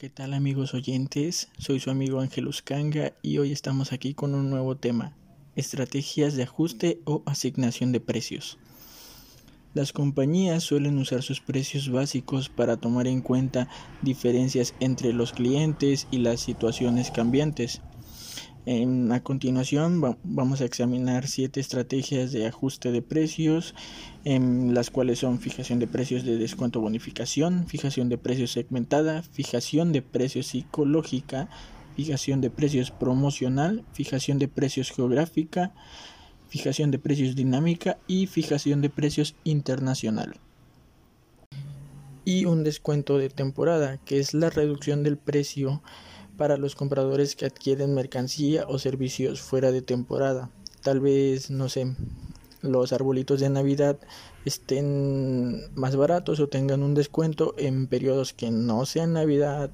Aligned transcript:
¿Qué 0.00 0.08
tal 0.08 0.32
amigos 0.32 0.72
oyentes? 0.72 1.50
Soy 1.58 1.78
su 1.78 1.90
amigo 1.90 2.20
Ángel 2.20 2.48
Uscanga 2.48 3.12
y 3.20 3.36
hoy 3.36 3.52
estamos 3.52 3.92
aquí 3.92 4.14
con 4.14 4.34
un 4.34 4.48
nuevo 4.48 4.74
tema, 4.74 5.12
estrategias 5.56 6.34
de 6.36 6.44
ajuste 6.44 7.02
o 7.04 7.22
asignación 7.26 7.92
de 7.92 8.00
precios. 8.00 8.56
Las 9.74 9.92
compañías 9.92 10.62
suelen 10.62 10.96
usar 10.96 11.22
sus 11.22 11.42
precios 11.42 11.90
básicos 11.90 12.48
para 12.48 12.78
tomar 12.78 13.06
en 13.08 13.20
cuenta 13.20 13.68
diferencias 14.00 14.74
entre 14.80 15.12
los 15.12 15.32
clientes 15.34 16.06
y 16.10 16.16
las 16.16 16.40
situaciones 16.40 17.10
cambiantes. 17.10 17.82
En, 18.66 19.10
a 19.10 19.22
continuación 19.22 20.02
vamos 20.22 20.60
a 20.60 20.66
examinar 20.66 21.26
siete 21.26 21.60
estrategias 21.60 22.30
de 22.30 22.46
ajuste 22.46 22.92
de 22.92 23.00
precios, 23.00 23.74
en 24.24 24.74
las 24.74 24.90
cuales 24.90 25.20
son 25.20 25.38
fijación 25.38 25.78
de 25.78 25.86
precios 25.86 26.24
de 26.24 26.36
descuento 26.36 26.80
bonificación, 26.80 27.66
fijación 27.66 28.10
de 28.10 28.18
precios 28.18 28.52
segmentada, 28.52 29.22
fijación 29.22 29.92
de 29.92 30.02
precios 30.02 30.48
psicológica, 30.48 31.48
fijación 31.96 32.42
de 32.42 32.50
precios 32.50 32.90
promocional, 32.90 33.84
fijación 33.92 34.38
de 34.38 34.48
precios 34.48 34.90
geográfica, 34.90 35.72
fijación 36.48 36.90
de 36.90 36.98
precios 36.98 37.34
dinámica 37.34 37.98
y 38.06 38.26
fijación 38.26 38.82
de 38.82 38.90
precios 38.90 39.36
internacional. 39.44 40.36
Y 42.26 42.44
un 42.44 42.62
descuento 42.62 43.16
de 43.16 43.30
temporada, 43.30 43.96
que 44.04 44.18
es 44.18 44.34
la 44.34 44.50
reducción 44.50 45.02
del 45.02 45.16
precio 45.16 45.82
para 46.40 46.56
los 46.56 46.74
compradores 46.74 47.36
que 47.36 47.44
adquieren 47.44 47.92
mercancía 47.92 48.64
o 48.66 48.78
servicios 48.78 49.42
fuera 49.42 49.72
de 49.72 49.82
temporada. 49.82 50.48
Tal 50.82 50.98
vez, 50.98 51.50
no 51.50 51.68
sé, 51.68 51.94
los 52.62 52.94
arbolitos 52.94 53.40
de 53.40 53.50
Navidad 53.50 53.98
estén 54.46 55.70
más 55.74 55.96
baratos 55.96 56.40
o 56.40 56.48
tengan 56.48 56.82
un 56.82 56.94
descuento 56.94 57.54
en 57.58 57.88
periodos 57.88 58.32
que 58.32 58.50
no 58.50 58.86
sean 58.86 59.12
Navidad, 59.12 59.70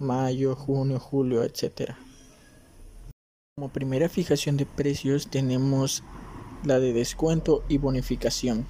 mayo, 0.00 0.56
junio, 0.56 0.98
julio, 0.98 1.44
etc. 1.44 1.92
Como 3.54 3.68
primera 3.68 4.08
fijación 4.08 4.56
de 4.56 4.66
precios 4.66 5.28
tenemos 5.28 6.02
la 6.64 6.80
de 6.80 6.92
descuento 6.92 7.62
y 7.68 7.78
bonificación. 7.78 8.66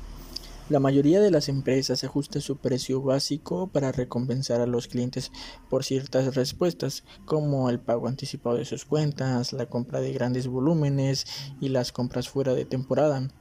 La 0.71 0.79
mayoría 0.79 1.21
de 1.21 1.33
las 1.33 1.49
empresas 1.49 2.05
ajusta 2.05 2.41
su 2.41 2.59
precio 2.59 3.03
básico 3.03 3.67
para 3.67 3.91
recompensar 3.91 4.61
a 4.61 4.69
los 4.69 4.87
clientes 4.87 5.33
por 5.69 5.83
ciertas 5.83 6.37
respuestas, 6.37 7.03
como 7.25 7.69
el 7.71 7.81
pago 7.81 8.07
anticipado 8.07 8.57
de 8.57 8.65
sus 8.65 8.85
cuentas, 8.85 9.53
la 9.53 9.67
compra 9.67 10.01
de 10.01 10.12
grandes 10.12 10.47
volúmenes 10.47 11.27
y 11.61 11.71
las 11.71 11.91
compras 11.91 12.29
fuera 12.29 12.55
de 12.55 12.67
temporada. 12.67 13.33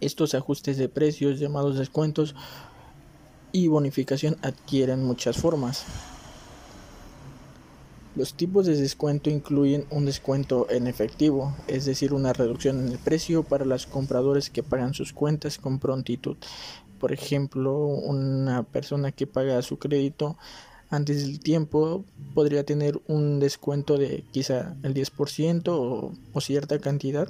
Estos 0.00 0.34
ajustes 0.34 0.78
de 0.78 0.88
precios 0.88 1.38
llamados 1.38 1.76
descuentos 1.76 2.34
y 3.52 3.68
bonificación 3.68 4.38
adquieren 4.40 5.04
muchas 5.04 5.36
formas. 5.36 5.84
Los 8.18 8.34
tipos 8.34 8.66
de 8.66 8.74
descuento 8.74 9.30
incluyen 9.30 9.86
un 9.90 10.04
descuento 10.04 10.66
en 10.70 10.88
efectivo, 10.88 11.54
es 11.68 11.84
decir, 11.84 12.12
una 12.12 12.32
reducción 12.32 12.80
en 12.80 12.88
el 12.88 12.98
precio 12.98 13.44
para 13.44 13.64
los 13.64 13.86
compradores 13.86 14.50
que 14.50 14.64
pagan 14.64 14.92
sus 14.92 15.12
cuentas 15.12 15.56
con 15.56 15.78
prontitud. 15.78 16.36
Por 16.98 17.12
ejemplo, 17.12 17.76
una 17.76 18.64
persona 18.64 19.12
que 19.12 19.28
paga 19.28 19.62
su 19.62 19.78
crédito 19.78 20.36
antes 20.90 21.24
del 21.24 21.38
tiempo 21.38 22.04
podría 22.34 22.64
tener 22.64 23.00
un 23.06 23.38
descuento 23.38 23.96
de 23.96 24.24
quizá 24.32 24.74
el 24.82 24.94
10% 24.94 25.68
o, 25.68 26.12
o 26.32 26.40
cierta 26.40 26.80
cantidad 26.80 27.28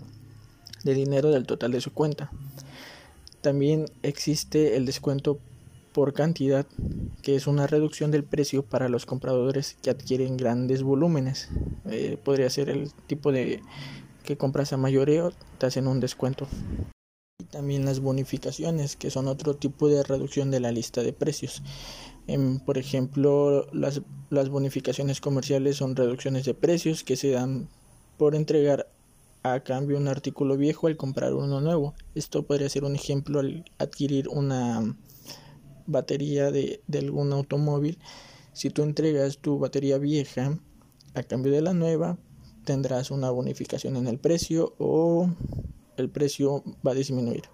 de 0.84 0.94
dinero 0.94 1.30
del 1.30 1.44
total 1.44 1.72
de 1.72 1.82
su 1.82 1.92
cuenta. 1.92 2.30
También 3.42 3.90
existe 4.02 4.78
el 4.78 4.86
descuento 4.86 5.38
por 5.98 6.12
cantidad, 6.12 6.64
que 7.22 7.34
es 7.34 7.48
una 7.48 7.66
reducción 7.66 8.12
del 8.12 8.22
precio 8.22 8.62
para 8.62 8.88
los 8.88 9.04
compradores 9.04 9.76
que 9.82 9.90
adquieren 9.90 10.36
grandes 10.36 10.84
volúmenes. 10.84 11.48
Eh, 11.90 12.16
podría 12.22 12.48
ser 12.50 12.70
el 12.70 12.92
tipo 13.08 13.32
de 13.32 13.62
que 14.22 14.36
compras 14.36 14.72
a 14.72 14.76
mayoreo, 14.76 15.32
te 15.58 15.66
hacen 15.66 15.88
un 15.88 15.98
descuento. 15.98 16.46
Y 17.40 17.46
también 17.46 17.84
las 17.84 17.98
bonificaciones, 17.98 18.94
que 18.94 19.10
son 19.10 19.26
otro 19.26 19.56
tipo 19.56 19.88
de 19.88 20.04
reducción 20.04 20.52
de 20.52 20.60
la 20.60 20.70
lista 20.70 21.02
de 21.02 21.12
precios. 21.12 21.64
Em, 22.28 22.60
por 22.60 22.78
ejemplo, 22.78 23.66
las, 23.72 24.00
las 24.30 24.50
bonificaciones 24.50 25.20
comerciales 25.20 25.78
son 25.78 25.96
reducciones 25.96 26.44
de 26.44 26.54
precios 26.54 27.02
que 27.02 27.16
se 27.16 27.30
dan 27.32 27.66
por 28.18 28.36
entregar 28.36 28.86
a 29.42 29.58
cambio 29.64 29.96
un 29.96 30.06
artículo 30.06 30.56
viejo 30.56 30.86
al 30.86 30.96
comprar 30.96 31.34
uno 31.34 31.60
nuevo. 31.60 31.94
Esto 32.14 32.44
podría 32.44 32.68
ser 32.68 32.84
un 32.84 32.94
ejemplo 32.94 33.40
al 33.40 33.64
adquirir 33.78 34.28
una 34.28 34.94
batería 35.88 36.52
de, 36.52 36.80
algún 36.92 37.32
automóvil, 37.32 37.98
si 38.52 38.70
tú 38.70 38.82
entregas 38.82 39.38
tu 39.38 39.58
batería 39.58 39.98
vieja 39.98 40.58
a 41.14 41.22
cambio 41.24 41.52
de 41.52 41.62
la 41.62 41.72
nueva, 41.72 42.18
tendrás 42.64 43.10
una 43.10 43.30
bonificación 43.30 43.96
en 43.96 44.06
el 44.06 44.18
precio 44.18 44.74
o 44.78 45.28
el 45.96 46.10
precio 46.10 46.62
va 46.86 46.92
a 46.92 46.94
disminuir. 46.94 47.44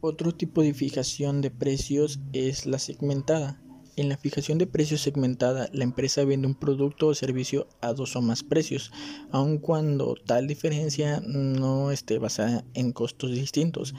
Otro 0.00 0.34
tipo 0.34 0.62
de 0.62 0.74
fijación 0.74 1.40
de 1.40 1.50
precios 1.50 2.18
es 2.32 2.66
la 2.66 2.78
segmentada. 2.78 3.62
En 3.94 4.08
la 4.08 4.16
fijación 4.16 4.56
de 4.56 4.66
precios 4.66 5.02
segmentada, 5.02 5.68
la 5.72 5.84
empresa 5.84 6.24
vende 6.24 6.46
un 6.46 6.54
producto 6.54 7.08
o 7.08 7.14
servicio 7.14 7.68
a 7.82 7.92
dos 7.92 8.16
o 8.16 8.22
más 8.22 8.42
precios, 8.42 8.90
aun 9.30 9.58
cuando 9.58 10.14
tal 10.14 10.46
diferencia 10.46 11.22
no 11.24 11.90
esté 11.90 12.18
basada 12.18 12.64
en 12.72 12.92
costos 12.92 13.32
distintos. 13.32 13.94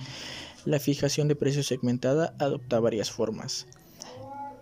La 0.65 0.79
fijación 0.79 1.27
de 1.27 1.35
precios 1.35 1.67
segmentada 1.67 2.35
adopta 2.39 2.79
varias 2.79 3.11
formas. 3.11 3.67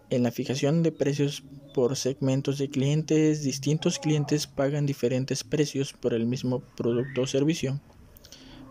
En 0.09 0.23
la 0.23 0.31
fijación 0.31 0.81
de 0.81 0.91
precios 0.91 1.43
por 1.75 1.95
segmentos 1.95 2.57
de 2.57 2.71
clientes, 2.71 3.43
distintos 3.43 3.99
clientes 3.99 4.47
pagan 4.47 4.87
diferentes 4.87 5.43
precios 5.43 5.93
por 5.93 6.15
el 6.15 6.25
mismo 6.25 6.61
producto 6.75 7.21
o 7.21 7.27
servicio. 7.27 7.79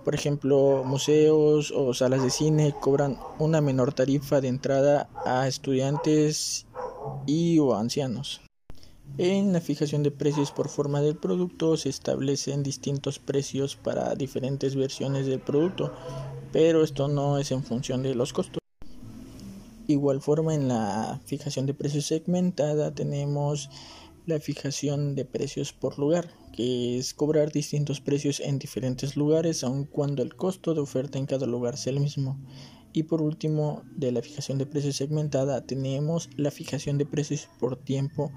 Por 0.05 0.17
ejemplo, 0.17 0.83
museos 0.85 1.71
o 1.71 1.95
salas 1.95 2.25
de 2.25 2.31
cine 2.31 2.75
cobran 2.81 3.17
una 3.39 3.61
menor 3.61 3.93
tarifa 3.95 4.41
de 4.41 4.49
entrada 4.49 5.09
a 5.25 5.47
estudiantes 5.47 6.67
y 7.27 7.61
o 7.61 7.77
ancianos. 7.77 8.41
En 9.19 9.53
la 9.53 9.61
fijación 9.61 10.03
de 10.03 10.11
precios 10.11 10.51
por 10.51 10.69
forma 10.69 11.01
del 11.01 11.17
producto 11.17 11.77
se 11.77 11.91
establecen 11.91 12.63
distintos 12.63 13.19
precios 13.19 13.77
para 13.77 14.15
diferentes 14.15 14.75
versiones 14.75 15.27
del 15.27 15.41
producto, 15.41 15.93
pero 16.53 16.83
esto 16.83 17.09
no 17.09 17.39
es 17.39 17.51
en 17.53 17.63
función 17.63 18.03
de 18.03 18.15
los 18.15 18.33
costos. 18.33 18.59
Igual 19.87 20.21
forma 20.21 20.55
en 20.55 20.69
la 20.69 21.21
fijación 21.25 21.67
de 21.67 21.75
precios 21.75 22.07
segmentada 22.07 22.95
tenemos 22.95 23.71
la 24.27 24.39
fijación 24.39 25.15
de 25.15 25.25
precios 25.25 25.73
por 25.73 25.99
lugar, 25.99 26.31
que 26.53 26.99
es 26.99 27.15
cobrar 27.15 27.51
distintos 27.51 28.01
precios 28.01 28.41
en 28.41 28.59
diferentes 28.59 29.17
lugares, 29.17 29.65
aun 29.65 29.85
cuando 29.85 30.23
el 30.23 30.37
costo 30.37 30.75
de 30.75 30.81
oferta 30.81 31.19
en 31.19 31.27
cada 31.27 31.47
lugar 31.47 31.77
sea 31.77 31.93
el 31.93 32.01
mismo. 32.01 32.39
Y 32.93 33.05
por 33.05 33.23
último, 33.23 33.83
de 33.97 34.13
la 34.13 34.23
fijación 34.23 34.59
de 34.59 34.67
precios 34.67 34.97
segmentada 34.97 35.65
tenemos 35.67 36.29
la 36.37 36.51
fijación 36.51 36.99
de 36.99 37.07
precios 37.07 37.49
por 37.59 37.77
tiempo 37.77 38.31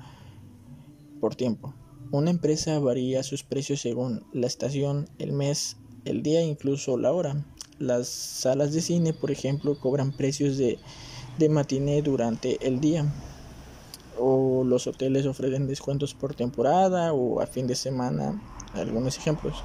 por 1.19 1.35
tiempo. 1.35 1.73
Una 2.11 2.31
empresa 2.31 2.77
varía 2.79 3.23
sus 3.23 3.43
precios 3.43 3.79
según 3.81 4.25
la 4.33 4.45
estación, 4.45 5.09
el 5.19 5.31
mes, 5.31 5.77
el 6.05 6.21
día 6.21 6.41
e 6.41 6.45
incluso 6.45 6.97
la 6.97 7.13
hora. 7.13 7.45
Las 7.83 8.07
salas 8.07 8.71
de 8.71 8.81
cine, 8.81 9.11
por 9.11 9.29
ejemplo, 9.29 9.77
cobran 9.77 10.13
precios 10.13 10.57
de, 10.57 10.79
de 11.37 11.49
matiné 11.49 12.01
durante 12.01 12.65
el 12.65 12.79
día. 12.79 13.05
O 14.17 14.63
los 14.63 14.87
hoteles 14.87 15.25
ofrecen 15.25 15.67
descuentos 15.67 16.13
por 16.13 16.33
temporada 16.33 17.11
o 17.11 17.41
a 17.41 17.45
fin 17.45 17.67
de 17.67 17.75
semana. 17.75 18.41
Algunos 18.73 19.17
ejemplos. 19.17 19.61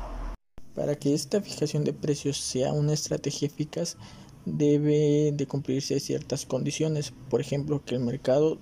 Para 0.74 0.96
que 0.96 1.14
esta 1.14 1.40
fijación 1.40 1.84
de 1.84 1.92
precios 1.92 2.38
sea 2.38 2.72
una 2.72 2.92
estrategia 2.92 3.46
eficaz, 3.46 3.96
debe 4.44 5.30
de 5.32 5.46
cumplirse 5.46 6.00
ciertas 6.00 6.44
condiciones. 6.44 7.12
Por 7.30 7.40
ejemplo, 7.40 7.84
que 7.84 7.94
el 7.94 8.00
mercado, 8.00 8.58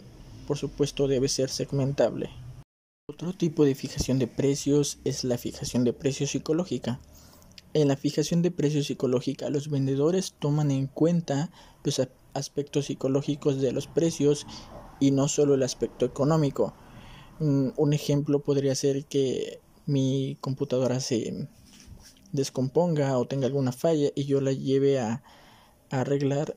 por 0.47 0.59
supuesto, 0.59 1.09
debe 1.09 1.29
ser 1.29 1.49
segmentable. 1.49 2.29
Otro 3.09 3.33
tipo 3.33 3.65
de 3.65 3.75
fijación 3.75 4.19
de 4.19 4.27
precios 4.27 4.99
es 5.05 5.25
la 5.25 5.39
fijación 5.39 5.83
de 5.85 5.95
precios 5.95 6.33
psicológica. 6.33 7.01
En 7.77 7.89
la 7.89 7.97
fijación 7.99 8.41
de 8.41 8.51
precios 8.51 8.87
psicológica, 8.87 9.51
los 9.51 9.69
vendedores 9.69 10.33
toman 10.39 10.71
en 10.71 10.87
cuenta 10.87 11.51
los 11.85 12.01
aspectos 12.33 12.87
psicológicos 12.87 13.61
de 13.61 13.71
los 13.71 13.87
precios 13.87 14.47
y 14.99 15.11
no 15.11 15.29
solo 15.29 15.53
el 15.53 15.63
aspecto 15.63 16.07
económico. 16.07 16.73
Mm, 17.39 17.73
un 17.77 17.93
ejemplo 17.93 18.41
podría 18.41 18.75
ser 18.75 19.05
que 19.05 19.61
mi 19.85 20.39
computadora 20.41 21.01
se 21.01 21.49
descomponga 22.33 23.19
o 23.19 23.27
tenga 23.27 23.47
alguna 23.47 23.73
falla 23.73 24.09
y 24.15 24.25
yo 24.25 24.41
la 24.41 24.53
lleve 24.53 24.99
a, 24.99 25.23
arreglar 25.91 26.57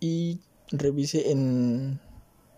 y 0.00 0.40
revise 0.72 1.30
en 1.30 2.00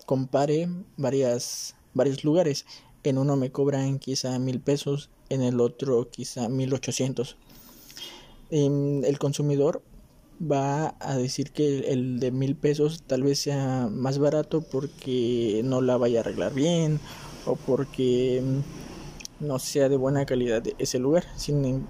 compare 0.06 0.70
varias 0.96 1.76
varios 1.92 2.24
lugares. 2.24 2.64
En 3.02 3.18
uno 3.18 3.36
me 3.36 3.52
cobran 3.52 3.98
quizá 3.98 4.38
mil 4.38 4.58
pesos 4.58 5.10
en 5.28 5.42
el 5.42 5.60
otro 5.60 6.08
quizá 6.08 6.48
mil 6.48 6.72
ochocientos 6.72 7.36
el 8.50 9.18
consumidor 9.18 9.82
va 10.40 10.96
a 11.00 11.16
decir 11.16 11.50
que 11.52 11.90
el 11.90 12.20
de 12.20 12.30
mil 12.30 12.56
pesos 12.56 13.02
tal 13.06 13.22
vez 13.22 13.40
sea 13.40 13.88
más 13.90 14.18
barato 14.18 14.62
porque 14.62 15.62
no 15.64 15.80
la 15.80 15.96
vaya 15.96 16.20
a 16.20 16.22
arreglar 16.22 16.54
bien 16.54 17.00
o 17.46 17.56
porque 17.56 18.42
mm, 18.42 19.46
no 19.46 19.58
sea 19.58 19.88
de 19.88 19.96
buena 19.96 20.26
calidad 20.26 20.62
ese 20.78 20.98
lugar. 20.98 21.24
Sin 21.36 21.86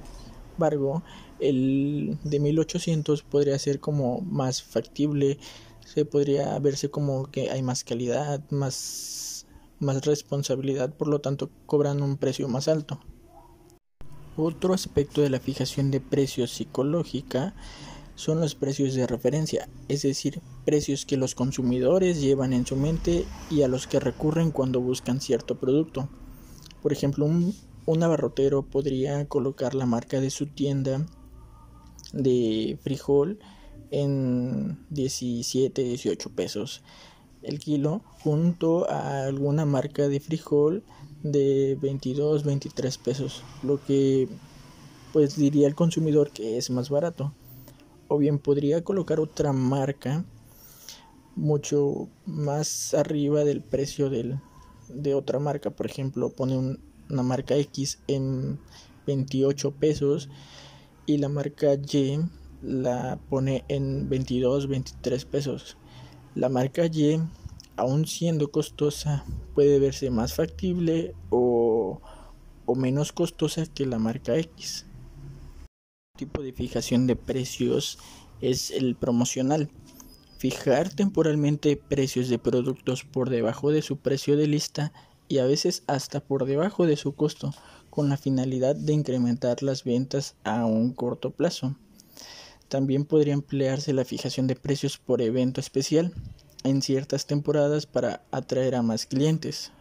embargo, 0.54 1.02
el 1.40 2.18
de 2.24 2.40
1800 2.40 3.22
podría 3.22 3.58
ser 3.58 3.80
como 3.80 4.20
más 4.22 4.62
factible, 4.62 5.38
se 5.84 6.04
podría 6.04 6.58
verse 6.58 6.90
como 6.90 7.30
que 7.30 7.50
hay 7.50 7.62
más 7.62 7.84
calidad, 7.84 8.42
más, 8.50 9.46
más 9.78 10.04
responsabilidad, 10.04 10.94
por 10.94 11.08
lo 11.08 11.20
tanto 11.20 11.50
cobran 11.66 12.02
un 12.02 12.16
precio 12.16 12.48
más 12.48 12.68
alto. 12.68 13.00
Otro 14.40 14.72
aspecto 14.72 15.20
de 15.20 15.30
la 15.30 15.40
fijación 15.40 15.90
de 15.90 16.00
precios 16.00 16.52
psicológica 16.52 17.56
son 18.14 18.38
los 18.38 18.54
precios 18.54 18.94
de 18.94 19.04
referencia, 19.04 19.68
es 19.88 20.02
decir, 20.02 20.40
precios 20.64 21.04
que 21.04 21.16
los 21.16 21.34
consumidores 21.34 22.20
llevan 22.20 22.52
en 22.52 22.64
su 22.64 22.76
mente 22.76 23.24
y 23.50 23.62
a 23.62 23.68
los 23.68 23.88
que 23.88 23.98
recurren 23.98 24.52
cuando 24.52 24.80
buscan 24.80 25.20
cierto 25.20 25.58
producto. 25.58 26.08
Por 26.80 26.92
ejemplo, 26.92 27.24
un, 27.24 27.52
un 27.84 28.02
abarrotero 28.04 28.62
podría 28.62 29.26
colocar 29.26 29.74
la 29.74 29.86
marca 29.86 30.20
de 30.20 30.30
su 30.30 30.46
tienda 30.46 31.04
de 32.12 32.78
frijol 32.80 33.40
en 33.90 34.86
17, 34.90 35.82
18 35.82 36.30
pesos 36.30 36.84
el 37.42 37.58
kilo 37.58 38.02
junto 38.22 38.88
a 38.90 39.24
alguna 39.24 39.64
marca 39.64 40.08
de 40.08 40.20
frijol 40.20 40.84
de 41.32 41.76
22, 41.80 42.44
23 42.44 42.98
pesos, 42.98 43.42
lo 43.62 43.82
que 43.84 44.28
pues 45.12 45.36
diría 45.36 45.66
el 45.66 45.74
consumidor 45.74 46.30
que 46.30 46.58
es 46.58 46.70
más 46.70 46.90
barato 46.90 47.32
o 48.08 48.18
bien 48.18 48.38
podría 48.38 48.82
colocar 48.82 49.20
otra 49.20 49.52
marca 49.52 50.24
mucho 51.36 52.08
más 52.26 52.94
arriba 52.94 53.44
del 53.44 53.62
precio 53.62 54.10
del, 54.10 54.40
de 54.88 55.14
otra 55.14 55.38
marca. 55.38 55.70
Por 55.70 55.86
ejemplo, 55.86 56.30
pone 56.30 56.78
una 57.08 57.22
marca 57.22 57.54
X 57.54 58.00
en 58.08 58.58
28 59.06 59.70
pesos 59.72 60.28
y 61.06 61.18
la 61.18 61.28
marca 61.28 61.74
Y 61.74 62.18
la 62.62 63.18
pone 63.28 63.64
en 63.68 64.08
22, 64.08 64.68
23 64.68 65.24
pesos. 65.26 65.76
La 66.34 66.48
marca 66.48 66.86
Y, 66.86 67.20
aun 67.78 68.06
siendo 68.06 68.50
costosa, 68.50 69.24
puede 69.54 69.78
verse 69.78 70.10
más 70.10 70.34
factible 70.34 71.14
o, 71.30 72.00
o 72.66 72.74
menos 72.74 73.12
costosa 73.12 73.64
que 73.66 73.86
la 73.86 73.98
marca 73.98 74.36
X 74.36 74.84
tipo 76.18 76.42
de 76.42 76.52
fijación 76.52 77.06
de 77.06 77.16
precios 77.16 77.98
es 78.42 78.70
el 78.70 78.96
promocional. 78.96 79.70
Fijar 80.36 80.90
temporalmente 80.90 81.76
precios 81.76 82.28
de 82.28 82.38
productos 82.38 83.04
por 83.04 83.30
debajo 83.30 83.70
de 83.70 83.82
su 83.82 83.96
precio 83.96 84.36
de 84.36 84.46
lista 84.46 84.92
y 85.28 85.38
a 85.38 85.46
veces 85.46 85.82
hasta 85.86 86.20
por 86.20 86.44
debajo 86.44 86.86
de 86.86 86.96
su 86.96 87.14
costo 87.14 87.54
con 87.88 88.08
la 88.08 88.16
finalidad 88.16 88.76
de 88.76 88.92
incrementar 88.92 89.62
las 89.62 89.84
ventas 89.84 90.36
a 90.44 90.66
un 90.66 90.92
corto 90.92 91.30
plazo. 91.30 91.76
También 92.68 93.04
podría 93.04 93.32
emplearse 93.32 93.92
la 93.92 94.04
fijación 94.04 94.46
de 94.46 94.56
precios 94.56 94.98
por 94.98 95.22
evento 95.22 95.60
especial 95.60 96.12
en 96.64 96.82
ciertas 96.82 97.26
temporadas 97.26 97.86
para 97.86 98.22
atraer 98.30 98.74
a 98.74 98.82
más 98.82 99.06
clientes. 99.06 99.72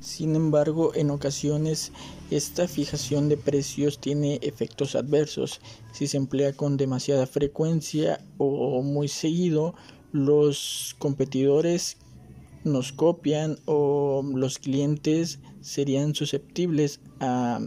Sin 0.00 0.34
embargo, 0.34 0.94
en 0.94 1.10
ocasiones 1.10 1.92
esta 2.30 2.66
fijación 2.66 3.28
de 3.28 3.36
precios 3.36 3.98
tiene 3.98 4.38
efectos 4.42 4.94
adversos. 4.94 5.60
Si 5.92 6.06
se 6.06 6.16
emplea 6.16 6.54
con 6.54 6.78
demasiada 6.78 7.26
frecuencia 7.26 8.24
o 8.38 8.82
muy 8.82 9.08
seguido, 9.08 9.74
los 10.12 10.96
competidores 10.98 11.98
nos 12.64 12.92
copian 12.92 13.58
o 13.66 14.22
los 14.34 14.58
clientes 14.58 15.38
serían 15.60 16.14
susceptibles 16.14 17.00
a 17.20 17.60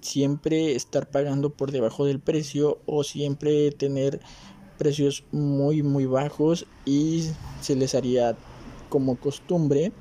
siempre 0.00 0.74
estar 0.74 1.10
pagando 1.10 1.50
por 1.50 1.72
debajo 1.72 2.04
del 2.04 2.20
precio 2.20 2.80
o 2.86 3.02
siempre 3.02 3.70
tener 3.72 4.20
precios 4.76 5.24
muy 5.32 5.82
muy 5.82 6.06
bajos 6.06 6.66
y 6.84 7.30
se 7.60 7.76
les 7.76 7.94
haría 7.94 8.36
como 8.88 9.16
costumbre 9.16 9.92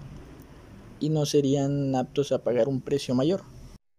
y 1.00 1.10
no 1.10 1.26
serían 1.26 1.96
aptos 1.96 2.32
a 2.32 2.44
pagar 2.44 2.68
un 2.68 2.82
precio 2.82 3.16
mayor. 3.16 3.44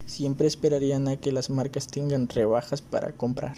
Siempre 0.06 0.46
esperarían 0.46 1.08
a 1.08 1.16
que 1.16 1.32
las 1.32 1.50
marcas 1.50 1.88
tengan 1.88 2.28
rebajas 2.28 2.80
para 2.80 3.12
comprar. 3.12 3.56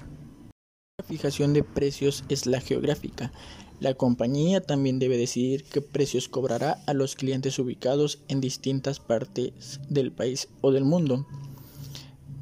La 0.98 1.04
fijación 1.06 1.52
de 1.52 1.62
precios 1.62 2.24
es 2.28 2.46
la 2.46 2.60
geográfica. 2.60 3.32
La 3.80 3.94
compañía 3.94 4.60
también 4.60 4.98
debe 4.98 5.16
decidir 5.16 5.64
qué 5.64 5.80
precios 5.80 6.28
cobrará 6.28 6.82
a 6.86 6.94
los 6.94 7.14
clientes 7.14 7.58
ubicados 7.58 8.18
en 8.28 8.40
distintas 8.40 8.98
partes 8.98 9.80
del 9.88 10.10
país 10.10 10.48
o 10.60 10.72
del 10.72 10.84
mundo. 10.84 11.26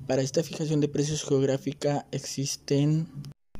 Para 0.07 0.23
esta 0.23 0.43
fijación 0.43 0.81
de 0.81 0.89
precios 0.89 1.25
geográfica 1.25 2.07
existen 2.13 3.09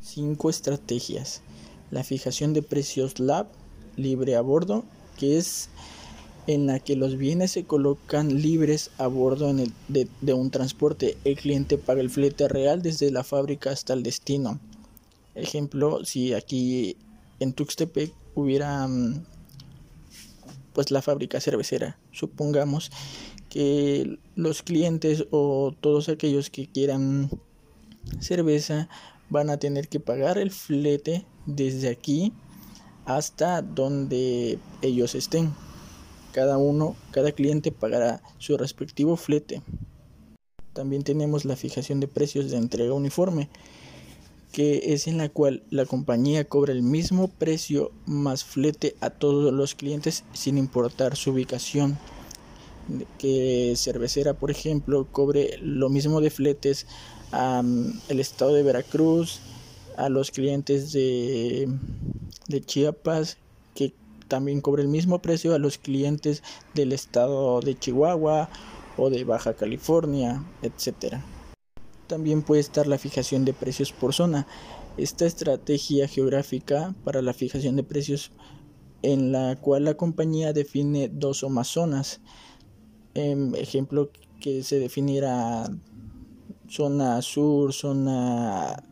cinco 0.07 0.51
estrategias. 0.51 1.43
La 1.91 2.05
fijación 2.05 2.53
de 2.53 2.63
precios 2.63 3.19
LAB, 3.19 3.47
libre 3.97 4.37
a 4.37 4.41
bordo, 4.41 4.85
que 5.19 5.39
es 5.39 5.69
en 6.47 6.67
la 6.67 6.79
que 6.79 6.95
los 6.95 7.17
bienes 7.17 7.51
se 7.51 7.65
colocan 7.65 8.41
libres 8.41 8.91
a 8.99 9.09
bordo 9.09 9.53
de, 9.89 10.33
un 10.33 10.51
transporte. 10.51 11.17
El 11.25 11.37
cliente 11.37 11.77
paga 11.77 12.01
el 12.01 12.11
flete 12.11 12.49
real 12.49 12.83
desde 12.83 13.11
la 13.11 13.25
fábrica 13.25 13.71
hasta 13.71 13.95
el 13.95 14.03
destino. 14.03 14.61
Ejemplo, 15.35 16.05
si 16.05 16.35
aquí 16.35 16.97
en 17.41 17.53
Tuxtepec 17.53 18.13
hubiera 18.35 18.87
mm, 18.87 19.25
pues 20.73 20.91
la 20.91 21.03
fábrica 21.03 21.41
cervecera, 21.41 21.99
supongamos 22.13 22.91
que 23.49 24.19
los 24.37 24.63
clientes 24.63 25.27
o 25.31 25.75
todos 25.81 26.09
aquellos 26.09 26.51
que 26.51 26.69
quieran 26.69 27.31
cerveza 28.21 28.89
van 29.31 29.51
a 29.51 29.59
tener 29.59 29.89
que 29.89 30.01
pagar 30.01 30.39
el 30.39 30.51
flete 30.51 31.27
desde 31.47 31.89
aquí 31.89 32.33
hasta 33.05 33.63
donde 33.63 34.59
ellos 34.83 35.15
estén 35.15 35.53
cada 36.37 36.59
uno, 36.59 36.97
cada 37.13 37.33
cliente 37.33 37.73
pagará 37.73 38.21
su 38.37 38.59
respectivo 38.59 39.17
flete. 39.17 39.63
También 40.75 41.03
tenemos 41.03 41.47
la 41.47 41.57
fijación 41.57 41.99
de 41.99 42.09
precios 42.09 42.51
de 42.51 42.59
entrega 42.59 42.93
uniforme, 42.93 43.49
que 44.53 44.93
es 44.93 45.07
en 45.07 45.17
la 45.17 45.31
cual 45.31 45.63
la 45.71 45.87
compañía 45.87 46.45
cobra 46.45 46.75
el 46.75 46.83
mismo 46.83 47.29
precio 47.29 47.91
más 48.05 48.45
flete 48.45 48.97
a 49.01 49.09
todos 49.09 49.51
los 49.51 49.75
clientes 49.75 50.25
sin 50.35 50.59
importar 50.59 51.17
su 51.17 51.31
ubicación. 51.31 51.99
Que 53.19 53.73
cervecera, 53.75 54.35
por 54.35 54.51
ejemplo, 54.51 55.07
cobre 55.11 55.57
lo 55.63 55.89
mismo 55.89 56.21
de 56.21 56.29
fletes 56.29 56.87
al 57.33 58.21
estado 58.21 58.55
de 58.55 58.63
Veracruz, 58.63 59.41
a 59.97 60.09
los 60.09 60.31
clientes 60.31 60.93
de, 60.93 61.69
de 62.49 62.61
Chiapas, 62.61 63.39
que 63.75 63.95
también 64.29 64.61
cobra 64.61 64.83
el 64.83 64.89
mismo 64.89 65.21
precio 65.21 65.55
a 65.55 65.59
los 65.59 65.79
clientes 65.79 66.43
del 66.75 66.93
estado 66.93 67.61
de 67.61 67.79
Chihuahua 67.79 68.49
o 68.97 69.11
de 69.11 69.25
Baja 69.25 69.55
California, 69.55 70.45
etc. 70.63 71.17
También 72.07 72.43
puede 72.43 72.61
estar 72.61 72.87
la 72.87 72.99
fijación 72.99 73.45
de 73.45 73.53
precios 73.53 73.93
por 73.93 74.15
zona. 74.15 74.47
Esta 74.97 75.27
estrategia 75.27 76.09
geográfica 76.09 76.95
para 77.05 77.21
la 77.21 77.35
fijación 77.35 77.77
de 77.77 77.83
precios 77.83 78.33
en 79.03 79.33
la 79.33 79.57
cual 79.57 79.85
la 79.85 79.95
compañía 79.95 80.53
define 80.53 81.09
dos 81.09 81.43
o 81.43 81.51
más 81.51 81.69
zonas. 81.69 82.21
Em, 83.15 83.55
ejemplo 83.55 84.11
que 84.41 84.63
se 84.63 84.79
definiera 84.79 85.69
zona 86.69 87.21
sur, 87.23 87.73
zona 87.73 88.83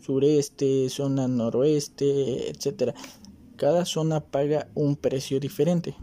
sureste, 0.00 0.88
zona 0.88 1.28
noroeste, 1.28 2.50
etcétera. 2.50 2.94
Cada 3.56 3.84
zona 3.84 4.20
paga 4.20 4.68
un 4.74 4.96
precio 4.96 5.38
diferente 5.40 5.94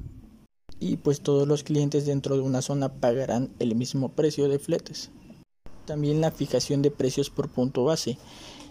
y 0.80 0.98
pues 0.98 1.22
todos 1.22 1.48
los 1.48 1.64
clientes 1.64 2.06
dentro 2.06 2.36
de 2.36 2.42
una 2.42 2.62
zona 2.62 2.94
pagarán 2.94 3.50
el 3.60 3.76
mismo 3.76 4.10
precio 4.10 4.48
de 4.48 4.60
fletes. 4.60 5.10
También 5.86 6.22
la 6.22 6.32
fijación 6.32 6.82
de 6.82 6.92
precios 6.92 7.30
por 7.30 7.50
punto 7.50 7.84
base 7.84 8.18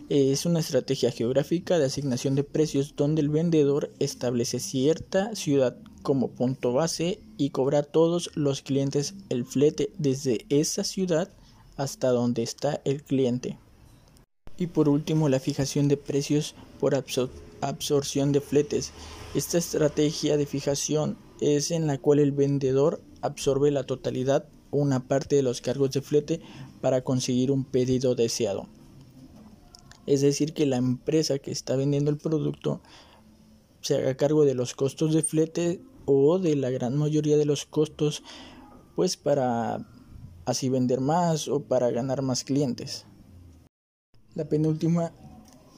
es 0.08 0.46
una 0.46 0.60
estrategia 0.60 1.10
geográfica 1.10 1.78
de 1.78 1.86
asignación 1.86 2.36
de 2.36 2.44
precios 2.44 2.94
donde 2.94 3.22
el 3.22 3.28
vendedor 3.28 3.92
establece 3.98 4.60
cierta 4.60 5.34
ciudad 5.34 5.76
como 6.02 6.28
punto 6.28 6.72
base 6.72 7.18
y 7.36 7.50
cobra 7.50 7.80
a 7.80 7.82
todos 7.82 8.30
los 8.34 8.62
clientes 8.62 9.14
el 9.30 9.44
flete 9.44 9.90
desde 9.98 10.46
esa 10.48 10.84
ciudad 10.84 11.32
hasta 11.76 12.08
donde 12.10 12.42
está 12.42 12.80
el 12.84 13.02
cliente. 13.02 13.58
Y 14.56 14.68
por 14.68 14.88
último 14.88 15.28
la 15.28 15.40
fijación 15.40 15.88
de 15.88 15.96
precios 15.96 16.54
por 16.80 16.94
absorción 17.60 18.32
de 18.32 18.40
fletes. 18.40 18.92
Esta 19.34 19.58
estrategia 19.58 20.36
de 20.36 20.46
fijación 20.46 21.18
es 21.40 21.70
en 21.70 21.86
la 21.86 21.98
cual 21.98 22.18
el 22.18 22.32
vendedor 22.32 23.02
absorbe 23.20 23.70
la 23.70 23.84
totalidad 23.84 24.48
o 24.70 24.78
una 24.78 25.06
parte 25.06 25.36
de 25.36 25.42
los 25.42 25.60
cargos 25.60 25.90
de 25.90 26.00
flete 26.00 26.40
para 26.80 27.02
conseguir 27.02 27.50
un 27.50 27.64
pedido 27.64 28.14
deseado. 28.14 28.66
Es 30.06 30.20
decir, 30.20 30.54
que 30.54 30.66
la 30.66 30.76
empresa 30.76 31.38
que 31.38 31.50
está 31.50 31.76
vendiendo 31.76 32.10
el 32.10 32.16
producto 32.16 32.80
se 33.80 33.96
haga 33.96 34.16
cargo 34.16 34.44
de 34.44 34.54
los 34.54 34.74
costos 34.74 35.12
de 35.12 35.22
flete 35.22 35.80
o 36.06 36.38
de 36.38 36.56
la 36.56 36.70
gran 36.70 36.96
mayoría 36.96 37.36
de 37.36 37.44
los 37.44 37.66
costos, 37.66 38.22
pues 38.94 39.16
para 39.16 39.86
así 40.46 40.68
vender 40.68 41.00
más 41.00 41.48
o 41.48 41.60
para 41.60 41.90
ganar 41.90 42.22
más 42.22 42.44
clientes. 42.44 43.04
La 44.34 44.48
penúltima 44.48 45.12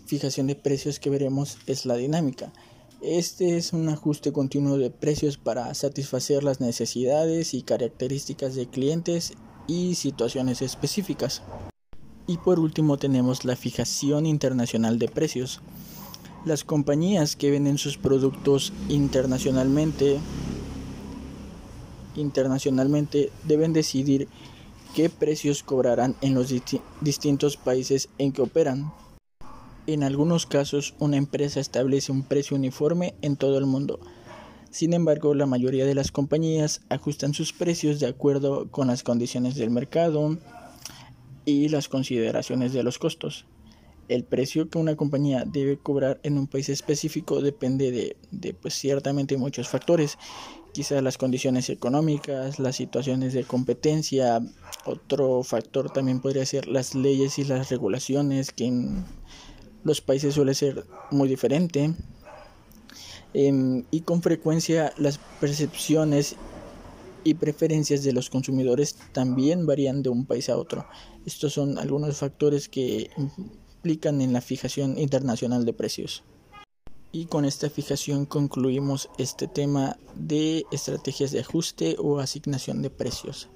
fijación 0.07 0.47
de 0.47 0.55
precios 0.55 1.01
que 1.01 1.11
veremos 1.11 1.59
es 1.67 1.87
la 1.87 1.97
dinámica. 1.97 2.53
Este 3.01 3.57
es 3.57 3.73
un 3.73 3.89
ajuste 3.89 4.33
continuo 4.33 4.77
de 4.77 4.91
precios 4.91 5.39
para 5.39 5.73
satisfacer 5.75 6.43
las 6.43 6.61
necesidades 6.61 7.55
y 7.55 7.63
características 7.63 8.55
de 8.55 8.67
clientes 8.67 9.35
y 9.67 9.95
situaciones 9.95 10.63
específicas. 10.63 11.43
Y 12.27 12.39
por 12.39 12.59
último 12.59 12.99
tenemos 12.99 13.45
la 13.45 13.57
fijación 13.57 14.27
internacional 14.27 14.99
de 14.99 15.09
precios. 15.09 15.61
Las 16.45 16.65
compañías 16.65 17.37
que 17.37 17.51
venden 17.51 17.79
sus 17.79 17.97
productos 17.97 18.73
internacionalmente 18.89 20.19
internacionalmente 22.17 23.31
deben 23.45 23.73
decidir 23.73 24.29
qué 24.95 25.11
precios 25.11 25.63
cobrarán 25.63 26.17
en 26.21 26.35
los 26.35 26.53
distintos 27.01 27.57
países 27.57 28.09
en 28.19 28.33
que 28.33 28.43
operan. 28.43 28.93
En 29.87 30.03
algunos 30.03 30.47
casos, 30.47 30.95
una 30.99 31.17
empresa 31.17 31.61
establece 31.61 32.13
un 32.13 32.23
precio 32.23 32.57
uniforme 32.57 33.15
en 33.23 33.37
todo 33.37 33.59
el 33.59 33.67
mundo. 33.67 34.01
Sin 34.71 34.93
embargo, 34.93 35.35
la 35.35 35.47
mayoría 35.47 35.87
de 35.87 35.95
las 35.95 36.13
compañías 36.13 36.83
ajustan 36.91 37.33
sus 37.33 37.53
precios 37.53 38.01
de 38.01 38.07
acuerdo 38.07 38.71
con 38.71 38.89
las 38.89 39.03
condiciones 39.03 39.55
del 39.55 39.71
mercado 39.71 40.37
y 41.47 41.69
las 41.71 41.89
consideraciones 41.89 42.75
de 42.75 42.83
los 42.83 42.99
costos. 42.99 43.47
El 44.09 44.25
precio 44.25 44.71
que 44.71 44.79
una 44.79 44.97
compañía 44.97 45.45
debe 45.47 45.79
cobrar 45.79 46.19
en 46.23 46.39
un 46.39 46.47
país 46.47 46.69
específico 46.71 47.43
depende 47.43 48.17
de, 48.31 48.55
pues, 48.55 48.75
ciertamente 48.75 49.37
muchos 49.37 49.69
factores, 49.69 50.19
quizás 50.73 51.03
las 51.03 51.19
condiciones 51.19 51.69
económicas, 51.69 52.59
las 52.59 52.77
situaciones 52.77 53.35
de 53.35 53.45
competencia, 53.45 54.41
otro 54.87 55.43
factor 55.43 55.91
también 55.91 56.21
podría 56.21 56.47
ser 56.47 56.69
las 56.69 56.95
leyes 56.95 57.39
y 57.39 57.45
las 57.45 57.71
regulaciones, 57.71 58.53
que 58.53 58.67
en 58.67 59.05
los 59.85 60.01
países 60.01 60.35
suele 60.35 60.55
ser 60.55 60.87
muy 61.11 61.29
diferente. 61.29 61.95
Em, 63.35 63.85
y 63.91 64.01
con 64.01 64.23
frecuencia 64.23 64.95
las 64.97 65.19
percepciones 65.41 66.37
y 67.25 67.35
preferencias 67.35 68.03
de 68.03 68.13
los 68.13 68.31
consumidores 68.31 68.97
también 69.13 69.67
varían 69.67 70.03
de 70.03 70.09
un 70.09 70.25
país 70.25 70.49
a 70.49 70.57
otro. 70.57 70.87
Estos 71.27 71.53
son 71.53 71.79
algunos 71.79 72.17
factores 72.17 72.69
que 72.69 73.11
implican 73.79 74.21
en 74.21 74.33
la 74.33 74.41
fijación 74.41 74.99
internacional 74.99 75.65
de 75.65 75.73
precios. 75.73 76.25
Y 77.13 77.27
con 77.27 77.45
esta 77.45 77.71
fijación 77.71 78.27
concluimos 78.27 79.09
este 79.19 79.47
tema 79.47 79.97
de 80.15 80.65
estrategias 80.73 81.31
de 81.31 81.41
ajuste 81.41 81.97
o 81.99 82.19
asignación 82.19 82.83
de 82.83 82.91
precios. 82.91 83.49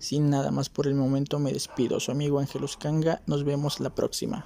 Sin 0.00 0.28
nada 0.28 0.50
más 0.50 0.68
por 0.68 0.86
el 0.86 0.94
momento 0.94 1.38
me 1.38 1.52
despido. 1.52 2.00
Su 2.00 2.10
amigo 2.10 2.40
Ángelus 2.40 2.76
Kanga. 2.76 3.22
Nos 3.26 3.44
vemos 3.44 3.80
la 3.80 3.94
próxima. 3.94 4.44